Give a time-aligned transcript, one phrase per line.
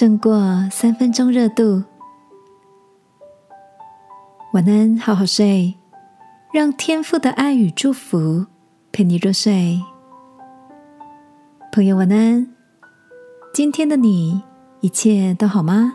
[0.00, 1.82] 胜过三分钟热度。
[4.54, 5.74] 晚安，好好睡，
[6.54, 8.46] 让天父的爱与祝福
[8.92, 9.78] 陪你入睡。
[11.70, 12.50] 朋友，晚安。
[13.52, 14.42] 今天的你
[14.80, 15.92] 一切都好吗？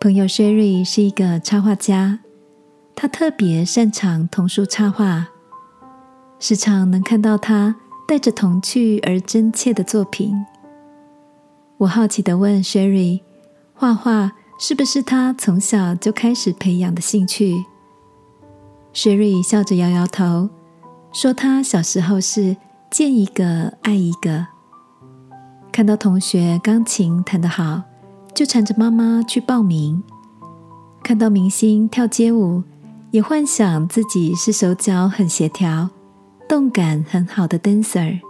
[0.00, 2.20] 朋友 Sherry 是一个插画家，
[2.96, 5.28] 他特别擅长童书插画，
[6.38, 7.76] 时常能看到他
[8.08, 10.34] 带着童趣而真切的作品。
[11.82, 13.22] 我好奇的问 Sherry：“
[13.74, 17.64] 画画是不是他从小就开始培养的兴趣
[18.94, 20.48] ？”Sherry 笑着摇摇头，
[21.12, 22.56] 说：“他小时候是
[22.88, 24.46] 见一个爱一个，
[25.72, 27.82] 看到同学钢琴弹得好，
[28.32, 30.00] 就缠着妈妈去报名；
[31.02, 32.62] 看到明星跳街舞，
[33.10, 35.90] 也幻想自己是手脚很协调、
[36.48, 38.20] 动感很好的 dancer。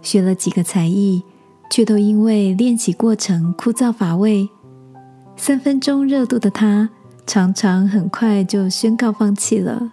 [0.00, 1.22] 学了几个才艺。”
[1.70, 4.48] 却都因为练习过程枯燥乏味，
[5.36, 6.88] 三分钟热度的他，
[7.26, 9.92] 常常很快就宣告放弃了。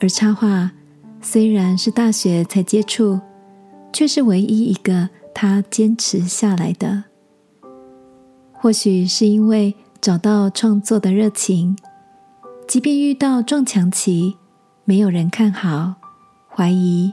[0.00, 0.72] 而插画
[1.20, 3.20] 虽然是大学才接触，
[3.92, 7.04] 却是唯一一个他坚持下来的。
[8.52, 11.76] 或许是因为找到创作的热情，
[12.66, 14.36] 即便遇到撞墙期，
[14.84, 15.94] 没有人看好，
[16.48, 17.12] 怀疑。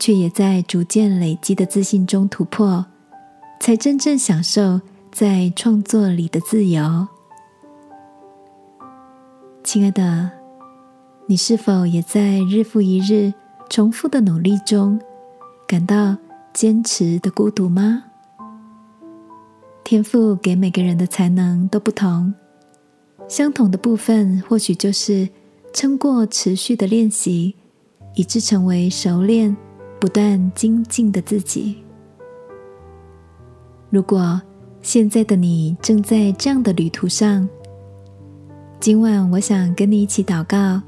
[0.00, 2.86] 却也在逐渐累积的自信中突破，
[3.60, 4.80] 才真正享受
[5.12, 7.06] 在创作里的自由。
[9.62, 10.30] 亲爱的，
[11.26, 13.32] 你是否也在日复一日
[13.68, 14.98] 重复的努力中，
[15.68, 16.16] 感到
[16.54, 18.04] 坚持的孤独吗？
[19.84, 22.32] 天赋给每个人的才能都不同，
[23.28, 25.28] 相同的部分或许就是
[25.74, 27.54] 撑过持续的练习，
[28.14, 29.54] 以致成为熟练。
[30.00, 31.76] 不断精进的自己。
[33.90, 34.40] 如果
[34.80, 37.46] 现在的你正在这样的旅途上，
[38.80, 40.80] 今晚我想跟你一起祷告，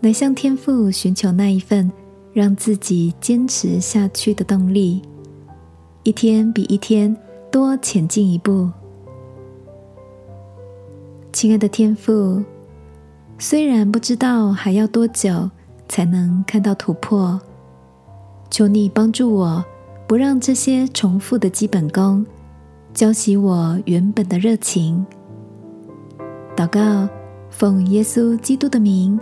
[0.00, 1.90] 来向天父寻求那一份
[2.34, 5.00] 让自己坚持下去的动力，
[6.02, 7.16] 一天比一天
[7.50, 8.70] 多前进一步。
[11.32, 12.44] 亲爱的天父，
[13.38, 15.50] 虽然不知道还要多久
[15.88, 17.40] 才能看到突破。
[18.50, 19.64] 求你帮助我，
[20.06, 22.24] 不让这些重复的基本功
[22.92, 25.06] 浇熄我原本的热情。
[26.56, 27.08] 祷告，
[27.50, 29.18] 奉耶稣基督的名，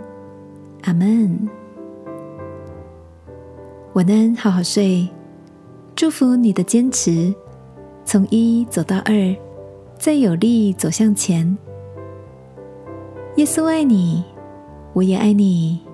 [0.83, 1.47] 阿门。
[3.93, 5.07] 晚安，好好睡。
[5.95, 7.33] 祝福你的坚持，
[8.05, 9.35] 从一走到二，
[9.97, 11.57] 再有力走向前。
[13.35, 14.23] 耶稣爱你，
[14.93, 15.86] 我也爱你。